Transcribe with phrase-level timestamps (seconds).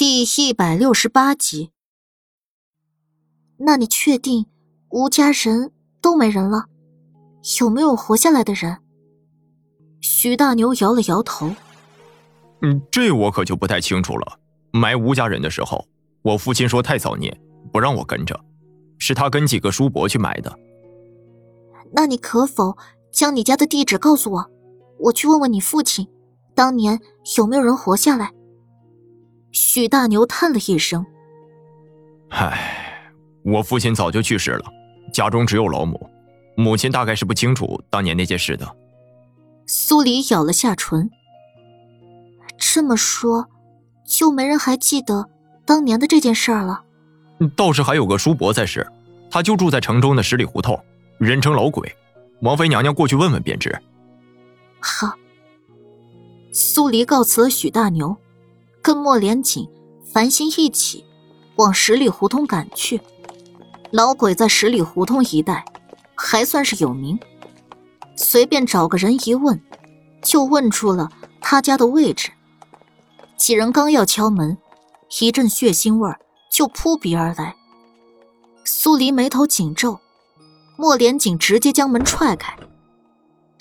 [0.00, 1.72] 第一百六十八集。
[3.58, 4.46] 那你确定
[4.88, 6.64] 吴家人都没人了？
[7.60, 8.78] 有没有活下来的人？
[10.00, 11.54] 徐大牛摇了摇头。
[12.62, 14.38] 嗯，这我可就不太清楚了。
[14.72, 15.86] 埋吴家人的时候，
[16.22, 17.38] 我父亲说太早年
[17.70, 18.42] 不让我跟着，
[18.96, 20.58] 是他跟几个叔伯去埋的。
[21.92, 22.74] 那你可否
[23.12, 24.50] 将你家的地址告诉我？
[25.00, 26.08] 我去问问你父亲，
[26.54, 26.98] 当年
[27.36, 28.32] 有没有人活下来？
[29.72, 31.06] 许大牛叹了一声
[32.30, 33.12] ：“唉，
[33.44, 34.64] 我父亲早就去世了，
[35.12, 36.10] 家中只有老母，
[36.56, 38.76] 母亲大概是不清楚当年那件事的。”
[39.66, 41.08] 苏黎咬了下唇
[42.58, 43.46] ：“这么说，
[44.04, 45.30] 就没人还记得
[45.64, 46.82] 当年的这件事了？”
[47.54, 48.84] 倒是还有个叔伯在世，
[49.30, 50.76] 他就住在城中的十里胡同，
[51.18, 51.88] 人称老鬼。
[52.42, 53.72] 王妃娘娘过去问问便知。
[54.80, 55.14] 好。
[56.50, 58.16] 苏黎告辞了许大牛。
[58.82, 59.68] 跟莫连锦、
[60.12, 61.04] 繁星一起
[61.56, 63.00] 往十里胡同赶去。
[63.90, 65.64] 老鬼在十里胡同一带
[66.14, 67.18] 还算是有名，
[68.16, 69.60] 随便找个人一问，
[70.22, 72.30] 就问出了他家的位置。
[73.36, 74.56] 几人刚要敲门，
[75.20, 76.14] 一阵血腥味
[76.52, 77.56] 就扑鼻而来。
[78.64, 79.98] 苏黎眉头紧皱，
[80.76, 82.56] 莫连锦直接将门踹开，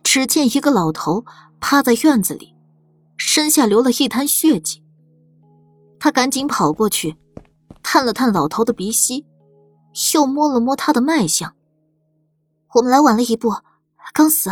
[0.04, 1.26] 只见一个老头
[1.60, 2.54] 趴在院子里，
[3.18, 4.84] 身下流了一滩血迹。
[6.00, 7.18] 他赶紧跑过去，
[7.84, 9.26] 探了探老头的鼻息，
[10.14, 11.54] 又摸了摸他的脉象。
[12.76, 13.54] 我们来晚了一步，
[14.14, 14.50] 刚死。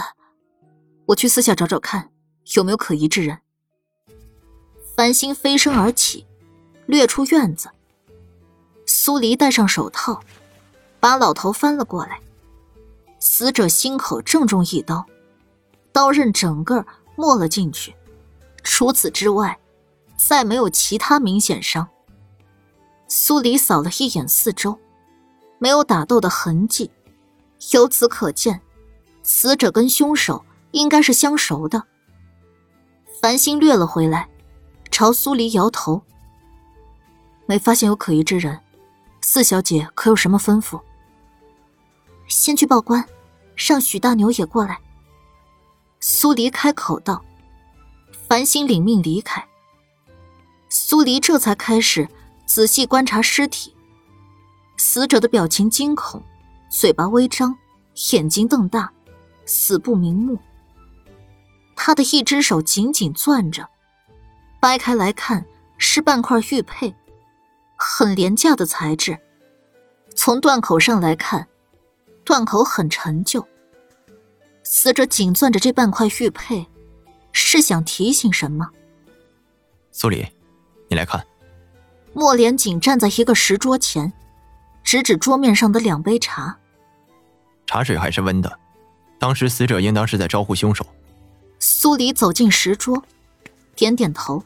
[1.06, 2.12] 我去私下找找看，
[2.56, 3.40] 有没有可疑之人。
[4.96, 6.28] 繁星飞身而起，
[6.86, 7.70] 掠出院子。
[8.86, 10.20] 苏黎戴上手套，
[11.00, 12.20] 把老头翻了过来。
[13.20, 15.06] 死者心口正中一刀，
[15.94, 17.96] 刀刃整个没了进去。
[18.64, 19.58] 除此之外。
[20.18, 21.88] 再没有其他明显伤。
[23.08, 24.78] 苏黎扫了一眼四周，
[25.60, 26.92] 没有打斗的痕迹，
[27.72, 28.60] 由此可见，
[29.24, 31.84] 死者跟凶手应该是相熟的。
[33.22, 34.28] 繁星掠了回来，
[34.92, 36.02] 朝苏黎摇头，
[37.46, 38.60] 没发现有可疑之人。
[39.22, 40.82] 四小姐可有什么吩咐？
[42.28, 43.06] 先去报官，
[43.56, 44.80] 让许大牛也过来。
[46.00, 47.24] 苏黎开口道。
[48.28, 49.46] 繁星领命离开。
[50.70, 52.08] 苏黎这才开始
[52.46, 53.74] 仔细观察尸体，
[54.78, 56.22] 死者的表情惊恐，
[56.70, 57.58] 嘴巴微张，
[58.12, 58.92] 眼睛瞪大，
[59.46, 60.38] 死不瞑目。
[61.76, 63.68] 他的一只手紧紧攥着，
[64.60, 65.46] 掰开来看
[65.78, 66.94] 是半块玉佩，
[67.78, 69.18] 很廉价的材质。
[70.16, 71.48] 从断口上来看，
[72.26, 73.48] 断口很陈旧。
[74.64, 76.68] 死者紧攥着这半块玉佩，
[77.32, 78.70] 是想提醒什么？
[79.92, 80.28] 苏黎。
[80.90, 81.26] 你来看，
[82.14, 84.12] 莫连锦站在一个石桌前，
[84.84, 86.58] 指指桌面上的两杯茶。
[87.66, 88.60] 茶水还是温的，
[89.20, 90.86] 当时死者应当是在招呼凶手。
[91.60, 93.04] 苏黎走进石桌，
[93.76, 94.44] 点点头，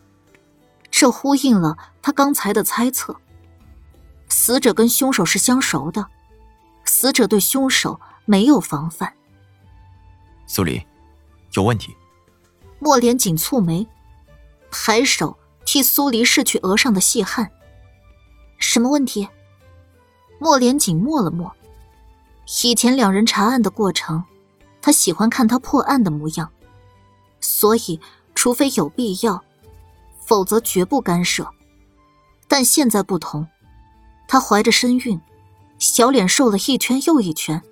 [0.90, 3.16] 这呼应了他刚才的猜测。
[4.28, 6.08] 死者跟凶手是相熟的，
[6.86, 9.14] 死者对凶手没有防范。
[10.48, 10.82] 苏黎，
[11.54, 11.96] 有问题。
[12.80, 13.86] 莫连锦蹙眉，
[14.72, 15.38] 抬手。
[15.72, 17.50] 替苏黎拭去额上的细汗。
[18.58, 19.30] 什么问题？
[20.38, 21.50] 莫连锦默了默。
[22.66, 24.22] 以前两人查案的过程，
[24.82, 26.52] 他喜欢看他破案的模样，
[27.40, 28.02] 所以
[28.36, 29.42] 除非有必要，
[30.26, 31.50] 否则绝不干涉。
[32.50, 33.48] 但现在不同，
[34.28, 35.22] 他怀着身孕，
[35.80, 37.64] 小脸瘦了一圈又一圈。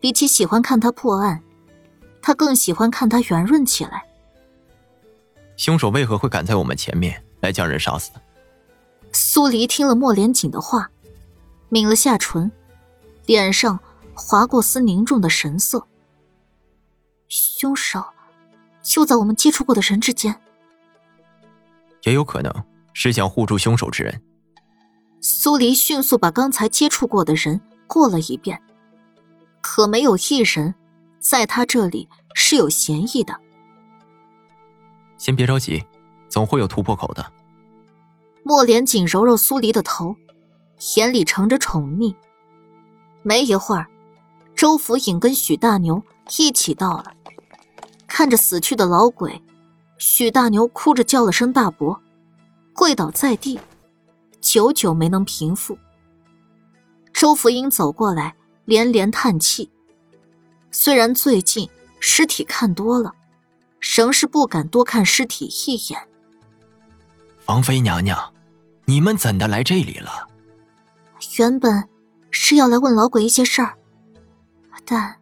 [0.00, 1.42] 比起喜欢看他破案，
[2.22, 4.02] 他更喜欢看他圆润起来。
[5.62, 8.10] 凶手为何会赶在我们前面来将人杀死？
[9.12, 10.90] 苏黎听了莫连锦的话，
[11.68, 12.50] 抿了下唇，
[13.26, 13.78] 脸上
[14.12, 15.86] 划过丝凝重的神色。
[17.28, 18.04] 凶手
[18.82, 20.34] 就在我们接触过的人之间，
[22.02, 22.52] 也有可能
[22.92, 24.20] 是想护住凶手之人。
[25.20, 28.60] 苏黎迅速把刚才接触过的人过了一遍，
[29.60, 30.74] 可没有一人
[31.20, 33.38] 在他这里是有嫌疑的。
[35.22, 35.84] 先别着急，
[36.28, 37.24] 总会有突破口的。
[38.42, 40.16] 莫连锦揉揉苏黎的头，
[40.96, 42.12] 眼里盛着宠溺。
[43.22, 43.86] 没一会儿，
[44.56, 46.02] 周福尹跟许大牛
[46.36, 47.14] 一起到了。
[48.08, 49.40] 看着死去的老鬼，
[49.96, 52.02] 许大牛哭着叫了声“大伯”，
[52.74, 53.60] 跪倒在地，
[54.40, 55.78] 久久没能平复。
[57.12, 58.34] 周福英走过来，
[58.64, 59.70] 连连叹气。
[60.72, 61.70] 虽然最近
[62.00, 63.14] 尸体看多了。
[63.82, 66.08] 仍是不敢多看尸体一眼。
[67.46, 68.32] 王妃娘娘，
[68.84, 70.28] 你们怎的来这里了？
[71.38, 71.88] 原本
[72.30, 73.76] 是要来问老鬼一些事儿，
[74.84, 75.16] 但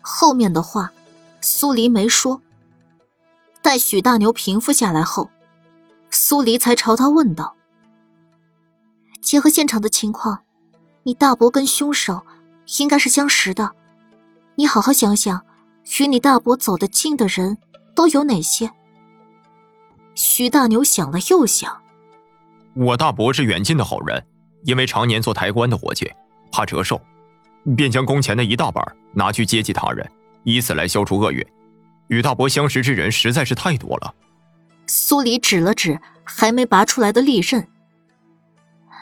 [0.00, 0.92] 后面的话
[1.40, 2.40] 苏黎没说。
[3.60, 5.30] 待许大牛平复下来后，
[6.10, 7.56] 苏黎才朝他问道
[9.22, 10.44] ：“结合现场的情况，
[11.02, 12.24] 你大伯跟凶手
[12.78, 13.72] 应该是相识的。
[14.56, 15.44] 你好好想想，
[15.98, 17.58] 与你大伯走得近的人
[17.94, 18.70] 都有哪些？”
[20.14, 21.82] 徐大牛想了又想。
[22.74, 24.24] 我大伯是远近的好人，
[24.64, 26.10] 因为常年做抬棺的活计，
[26.50, 27.00] 怕折寿，
[27.76, 30.08] 便将工钱的一大半拿去接济他人，
[30.42, 31.44] 以此来消除厄运。
[32.08, 34.14] 与大伯相识之人实在是太多了。
[34.86, 37.66] 苏黎指了指还没拔出来的利刃，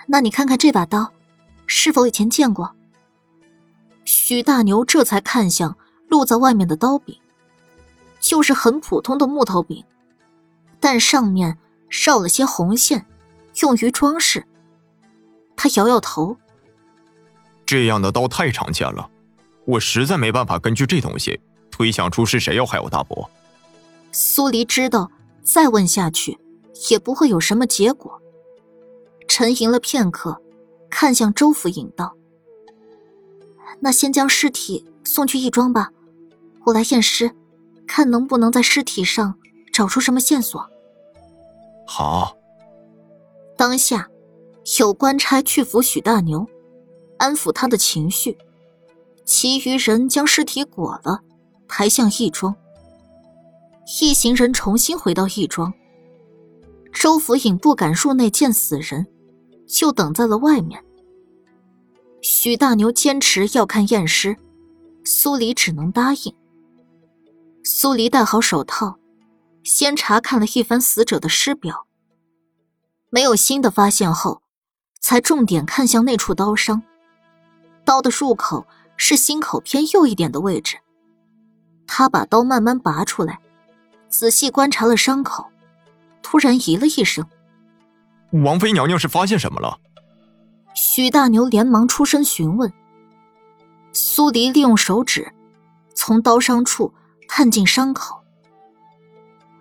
[0.06, 1.12] 那你看看这把刀，
[1.66, 2.74] 是否以前见过？
[4.04, 5.76] 徐大牛这才看向
[6.12, 7.18] 露在外面的刀柄，
[8.20, 9.82] 就是很普通的木头柄，
[10.78, 11.56] 但上面
[11.88, 13.06] 绕了些红线。
[13.60, 14.46] 用于装饰。
[15.54, 16.38] 他摇摇头。
[17.66, 19.10] 这样的刀太常见了，
[19.66, 21.38] 我实在没办法根据这东西
[21.70, 23.30] 推想出是谁要害我大伯。
[24.10, 25.10] 苏黎知道
[25.42, 26.38] 再问下去
[26.90, 28.22] 也不会有什么结果，
[29.28, 30.40] 沉吟了片刻，
[30.88, 32.16] 看向周府尹道
[33.80, 35.92] ：“那先将尸体送去义庄吧，
[36.64, 37.30] 我来验尸，
[37.86, 39.38] 看能不能在尸体上
[39.72, 40.68] 找出什么线索。”
[41.86, 42.36] 好。
[43.56, 44.08] 当下，
[44.80, 46.46] 有官差去扶许大牛，
[47.18, 48.36] 安抚他的情绪，
[49.24, 51.20] 其余人将尸体裹了，
[51.68, 52.56] 抬向义庄。
[54.00, 55.72] 一行人重新回到义庄，
[56.92, 59.06] 周府尹不敢入内见死人，
[59.68, 60.82] 就等在了外面。
[62.20, 64.36] 许大牛坚持要看验尸，
[65.04, 66.34] 苏黎只能答应。
[67.64, 68.98] 苏黎戴好手套，
[69.62, 71.86] 先查看了一番死者的尸表。
[73.08, 74.42] 没有新的发现后，
[75.00, 76.82] 才重点看向那处刀伤。
[77.84, 78.66] 刀的入口
[78.96, 80.78] 是心口偏右一点的位置。
[81.86, 83.38] 他把刀慢慢拔出来，
[84.08, 85.46] 仔细观察了伤口，
[86.20, 87.24] 突然咦了一声
[88.44, 89.78] ：“王妃娘娘是发现什么了？”
[90.74, 92.72] 许大牛连忙出声询问。
[93.92, 95.32] 苏黎利用手指
[95.94, 96.94] 从刀伤处
[97.34, 98.22] 探进伤口，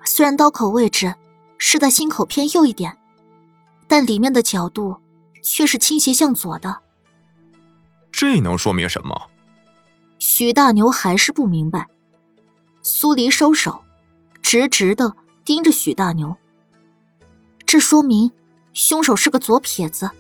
[0.03, 1.15] 虽然刀口位置
[1.57, 2.97] 是在心口偏右一点。
[3.87, 4.97] 但里面的角度
[5.41, 6.81] 却是倾斜向左的，
[8.11, 9.29] 这能说明什么？
[10.19, 11.87] 许大牛还是不明白。
[12.81, 13.81] 苏黎收手，
[14.41, 15.15] 直直的
[15.45, 16.35] 盯着许大牛。
[17.65, 18.29] 这说明
[18.73, 20.11] 凶手是个左撇子。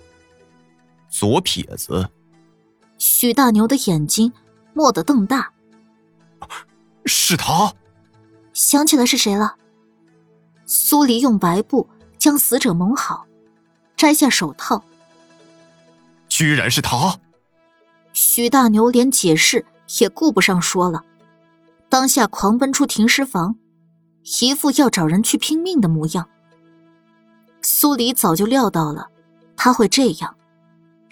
[1.09, 2.09] 左撇子？
[2.97, 4.31] 许大牛的眼睛
[4.73, 5.51] 蓦地瞪大。
[7.13, 7.73] 是他？
[8.53, 9.55] 想起来是谁了？
[10.65, 13.25] 苏黎用白布将死者蒙好。
[13.97, 14.83] 摘下手套，
[16.27, 17.19] 居然是他！
[18.13, 19.65] 许大牛连解释
[19.99, 21.03] 也顾不上说了，
[21.87, 23.57] 当下狂奔出停尸房，
[24.39, 26.27] 一副要找人去拼命的模样。
[27.61, 29.09] 苏黎早就料到了
[29.55, 30.35] 他会这样，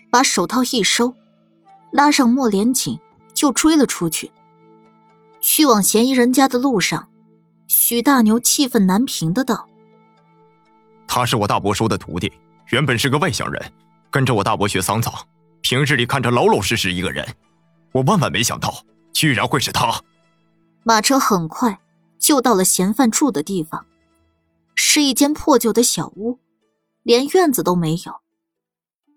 [0.09, 1.13] 把手套一收，
[1.91, 2.97] 拉上莫连锦
[3.35, 4.31] 就追了出去。
[5.41, 7.09] 去往嫌疑人家的路上，
[7.67, 9.67] 许大牛气愤难平的道
[11.07, 12.31] ：“他是我大伯叔的徒弟。”
[12.71, 13.73] 原本是个外乡人，
[14.11, 15.11] 跟着我大伯学丧葬，
[15.61, 17.27] 平日里看着老老实实一个人，
[17.93, 20.03] 我万万没想到，居然会是他。
[20.83, 21.79] 马车很快
[22.19, 23.87] 就到了嫌犯住的地方，
[24.75, 26.37] 是一间破旧的小屋，
[27.01, 28.21] 连院子都没有。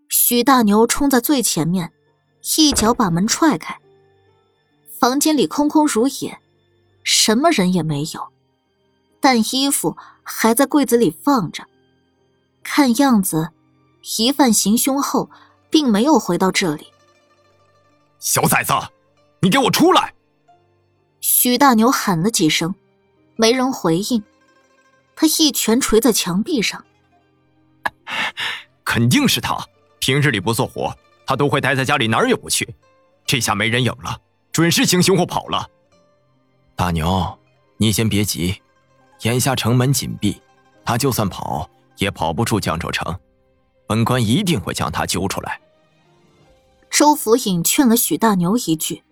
[0.09, 1.93] 许大牛冲在最前面，
[2.57, 3.82] 一脚把门踹开。
[5.03, 6.39] 房间里空空如也，
[7.03, 8.29] 什么人也没有，
[9.19, 11.67] 但衣服还在柜子里放着。
[12.63, 13.51] 看样子，
[14.17, 15.29] 疑犯行凶后
[15.69, 16.87] 并没有回到这里。
[18.21, 18.73] 小崽子，
[19.41, 20.15] 你给我出来！
[21.21, 22.73] 许大牛喊了几声，
[23.35, 24.23] 没人回应。
[25.17, 26.85] 他一拳捶在墙壁上。
[28.87, 29.67] 肯定是他，
[29.99, 32.77] 平日里不做活，他都会待在家里，哪儿也不去。
[33.27, 34.17] 这下没人影了，
[34.53, 35.69] 准是行凶后跑了。
[36.77, 37.39] 大牛，
[37.79, 38.61] 你先别急，
[39.23, 40.41] 眼下城门紧闭，
[40.85, 41.69] 他就算跑。
[41.99, 43.17] 也跑不出江州城，
[43.87, 45.61] 本官一定会将他揪出来。
[46.91, 49.05] 周府尹劝了许大牛一句，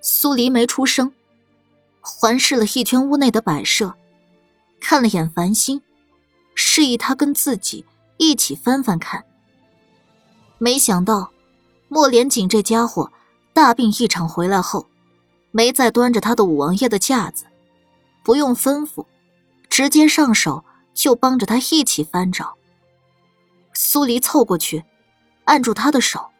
[0.00, 1.12] 苏黎没出声，
[2.00, 3.96] 环视了一圈屋内的摆设，
[4.80, 5.82] 看了眼繁星，
[6.54, 7.84] 示意他跟自己
[8.18, 9.24] 一起翻翻看。
[10.58, 11.32] 没想到，
[11.88, 13.10] 莫连锦这家伙
[13.58, 14.86] 大病一场回来后，
[15.50, 17.44] 没再端着他的五王爷的架子，
[18.22, 19.04] 不用吩咐，
[19.68, 20.64] 直接上手。
[20.94, 22.56] 就帮着他一起翻找，
[23.72, 24.84] 苏黎凑过去，
[25.44, 26.30] 按住他的手。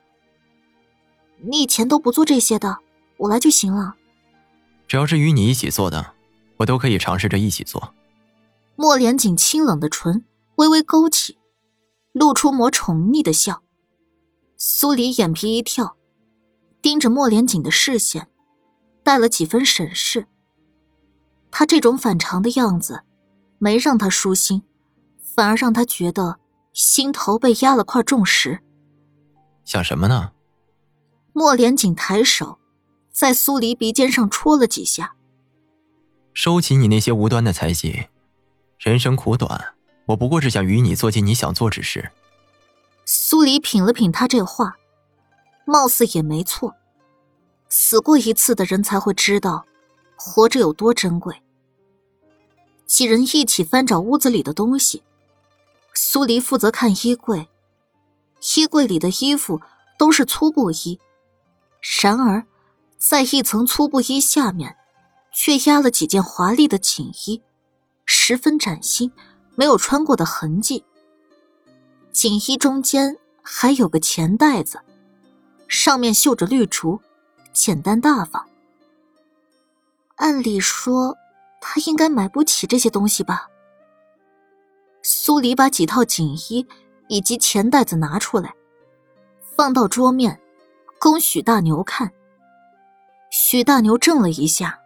[1.38, 2.78] 你以前都不做这些的，
[3.18, 3.94] 我来就行了。
[4.86, 6.14] 只要是与你一起做的，
[6.58, 7.94] 我都可以尝试着一起做。
[8.74, 10.24] 莫连锦清冷的唇
[10.56, 11.38] 微微勾起，
[12.12, 13.62] 露出抹宠溺的笑。
[14.56, 15.96] 苏黎眼皮一跳，
[16.80, 18.28] 盯着莫连锦的视线，
[19.02, 20.26] 带了几分审视。
[21.50, 23.02] 他这种反常的样子，
[23.58, 24.62] 没让他舒心，
[25.34, 26.38] 反而让他觉得
[26.72, 28.60] 心头被压了块重石。
[29.64, 30.32] 想什么呢？
[31.32, 32.58] 莫连锦抬手，
[33.12, 35.14] 在苏黎鼻尖上戳了几下。
[36.32, 38.06] 收起你那些无端的猜忌，
[38.78, 39.74] 人生苦短，
[40.06, 42.12] 我不过是想与你做尽你想做之事。
[43.04, 44.76] 苏黎品了品他这话，
[45.68, 46.74] 貌似也没错。
[47.68, 49.66] 死过一次的人才会知道，
[50.16, 51.42] 活着有多珍贵。
[52.86, 55.02] 几人一起翻找屋子里的东西，
[55.92, 57.46] 苏黎负责看衣柜。
[58.56, 59.60] 衣柜里的衣服
[59.98, 60.98] 都是粗布衣，
[62.00, 62.46] 然而，
[62.96, 64.76] 在一层粗布衣下面，
[65.32, 67.42] 却压了几件华丽的锦衣，
[68.06, 69.12] 十分崭新，
[69.54, 70.84] 没有穿过的痕迹。
[72.10, 74.80] 锦衣中间还有个钱袋子，
[75.68, 77.00] 上面绣着绿竹，
[77.52, 78.46] 简单大方。
[80.16, 81.16] 按理说，
[81.60, 83.48] 他应该买不起这些东西吧？
[85.02, 86.66] 苏黎把几套锦衣
[87.06, 88.54] 以及钱袋子拿出来，
[89.56, 90.40] 放到桌面，
[90.98, 92.10] 供许大牛看。
[93.30, 94.80] 许大牛怔了一下，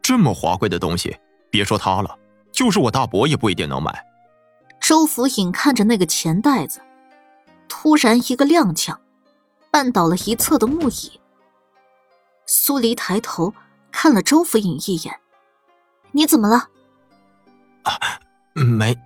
[0.00, 1.16] 这么华贵的东西，
[1.50, 2.16] 别说他了，
[2.52, 4.06] 就是我大伯也不一定能买。
[4.80, 6.80] 周福尹看着那个钱袋子，
[7.68, 8.96] 突然一个踉跄，
[9.76, 11.20] 绊倒了一侧的木椅。
[12.46, 13.52] 苏黎抬头
[13.92, 15.20] 看了周福尹一眼
[16.12, 16.70] ：“你怎么了
[17.84, 17.92] ？”“啊，
[18.54, 18.98] 没，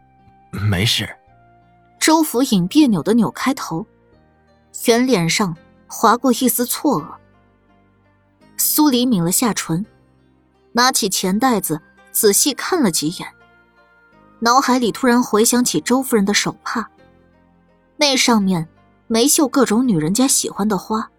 [0.52, 1.12] 没事。”
[1.98, 3.84] 周福尹别扭的扭开头，
[4.86, 5.56] 圆脸上
[5.88, 7.16] 划过一丝错愕。
[8.56, 9.84] 苏黎抿了下唇，
[10.70, 11.80] 拿起钱袋子
[12.12, 13.28] 仔细看了几眼。
[14.38, 16.88] 脑海里突然回想起周夫人的手帕，
[17.96, 18.68] 那上面
[19.12, 21.10] 没绣各种女人家喜欢的花，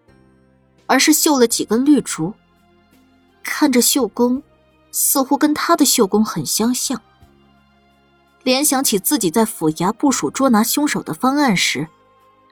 [0.87, 2.33] 而是绣了几根绿竹。
[3.43, 4.41] 看着绣工，
[4.93, 7.01] 似乎跟他的绣工很相像。
[8.43, 11.85] 联想起自己在府衙部署捉拿凶手的方案时，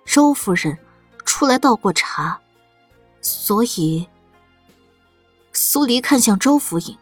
[0.04, 0.78] 周夫人
[1.24, 2.38] 出来倒过茶，
[3.22, 4.06] 所以
[5.54, 6.98] 苏黎看向周府尹，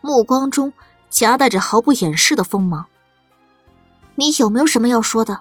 [0.00, 0.72] 目光中。
[1.10, 2.84] 夹带着毫不掩饰的锋芒。
[4.14, 5.40] 你有没有什么要说的？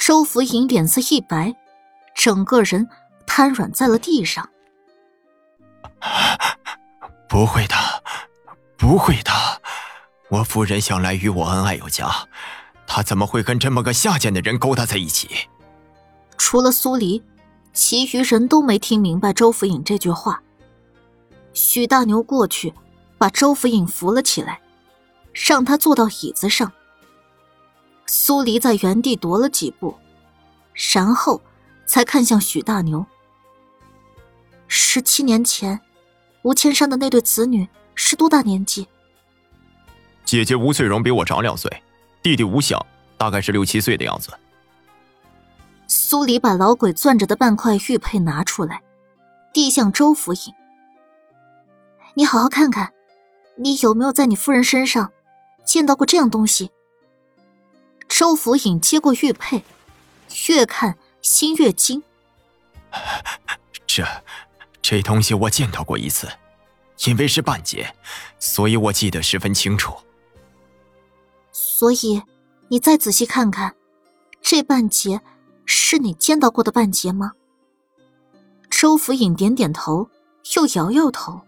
[0.00, 1.54] 周福银脸色一白，
[2.14, 2.88] 整个人
[3.26, 4.48] 瘫软在了地上。
[7.28, 7.74] 不会的，
[8.76, 9.32] 不会的，
[10.30, 12.08] 我夫人向来与我恩爱有加，
[12.86, 15.48] 她怎么会跟这么个下贱的人勾搭在一起？
[16.38, 17.22] 除了苏黎，
[17.72, 20.42] 其余人都没听明白周福尹这句话。
[21.52, 22.74] 许大牛过去。
[23.18, 24.60] 把周福尹扶了起来，
[25.32, 26.72] 让他坐到椅子上。
[28.10, 29.94] 苏黎在原地踱了几步，
[30.94, 31.40] 然后
[31.86, 33.04] 才看向许大牛。
[34.66, 35.78] 十七年前，
[36.42, 38.88] 吴千山的那对子女是多大年纪？
[40.24, 41.70] 姐姐吴翠荣比我长两岁，
[42.22, 42.84] 弟弟吴晓
[43.18, 44.32] 大概是六七岁的样子。
[45.86, 48.82] 苏黎把老鬼攥着的半块玉佩拿出来，
[49.52, 50.40] 递向周府尹
[52.14, 52.92] ：“你好好看看。”
[53.60, 55.10] 你有没有在你夫人身上
[55.66, 56.70] 见到过这样东西？
[58.08, 59.62] 周福尹接过玉佩，
[60.48, 62.02] 越看心越惊。
[63.86, 64.04] 这，
[64.82, 66.28] 这东西我见到过一次，
[67.04, 67.94] 因为是半截，
[68.38, 69.94] 所以我记得十分清楚。
[71.52, 72.22] 所以，
[72.68, 73.76] 你再仔细看看，
[74.42, 75.20] 这半截
[75.64, 77.32] 是你见到过的半截吗？
[78.70, 80.08] 周福尹点点头，
[80.56, 81.40] 又摇摇头。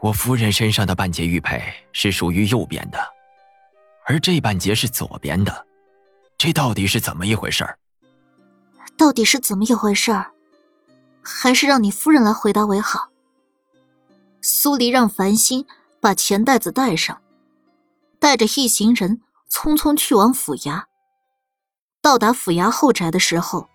[0.00, 2.98] 我夫人身上的半截玉佩是属于右边的，
[4.04, 5.66] 而这半截是左边的，
[6.36, 7.78] 这到底是怎么一回事儿？
[8.96, 10.32] 到底是怎么一回事儿？
[11.22, 13.08] 还是让你夫人来回答为好。
[14.40, 15.64] 苏黎让繁星
[16.00, 17.22] 把钱袋子带上，
[18.18, 20.82] 带着一行人匆匆去往府衙。
[22.00, 23.68] 到达府衙后宅的时候，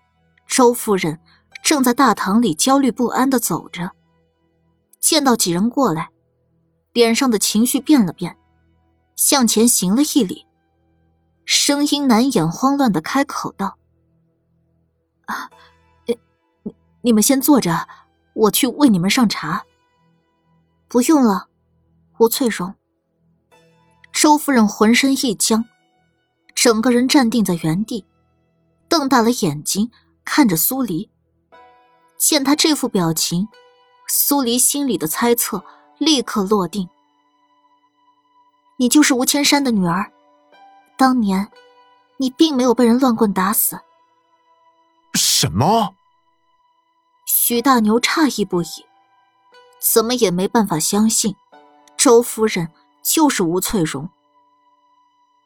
[0.46, 1.18] 周夫人
[1.62, 3.90] 正在大堂里焦虑不安的走着，
[5.00, 6.10] 见到几人过来。
[6.92, 8.36] 脸上的情绪变了变，
[9.18, 10.46] 向前行了一礼，
[11.44, 13.76] 声音难掩慌乱的开口道
[15.26, 15.50] ：“啊，
[16.06, 16.16] 你
[17.02, 17.88] 你们先坐着，
[18.32, 19.64] 我去为你们上茶。”
[20.86, 21.48] 不用了，
[22.18, 22.76] 吴翠荣。
[24.12, 25.64] 周夫人浑身一僵，
[26.54, 28.06] 整个人站定在原地，
[28.88, 29.90] 瞪大了眼睛
[30.24, 31.10] 看着苏黎。
[32.16, 33.48] 见他这副表情，
[34.06, 35.64] 苏黎心里的猜测
[35.98, 36.88] 立刻落定：
[38.78, 40.10] 你就是吴千山的女儿。
[40.96, 41.50] 当年，
[42.16, 43.78] 你并没有被人乱棍打死。
[45.14, 45.94] 什么？
[47.26, 48.66] 许大牛诧异不已，
[49.80, 51.34] 怎么也没办法相信，
[51.96, 52.70] 周夫人
[53.02, 54.08] 就是吴翠荣。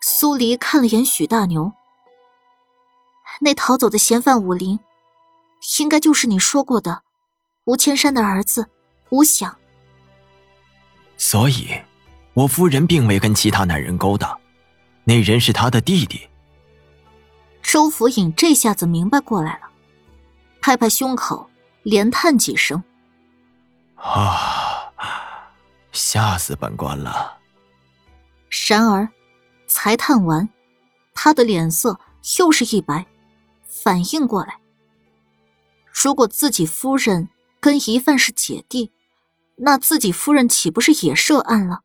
[0.00, 1.72] 苏黎看了眼许大牛，
[3.40, 4.78] 那逃走的嫌犯武林，
[5.80, 7.02] 应该就是你说过的
[7.64, 8.68] 吴千山的儿子
[9.10, 9.56] 吴想。
[11.16, 11.80] 所以，
[12.34, 14.38] 我夫人并未跟其他男人勾搭，
[15.04, 16.28] 那人是他的弟弟。
[17.62, 19.68] 周福尹这下子明白过来了，
[20.60, 21.48] 拍拍胸口，
[21.82, 22.82] 连叹几声
[23.96, 24.92] ：“啊，
[25.92, 27.38] 吓死本官了。”
[28.68, 29.08] 然而。
[29.74, 30.50] 才叹完，
[31.14, 31.98] 他的脸色
[32.38, 33.06] 又是一白，
[33.64, 34.58] 反应过来，
[35.90, 38.92] 如果自己夫人跟疑犯是姐弟，
[39.56, 41.80] 那自己夫人岂不是也涉案了？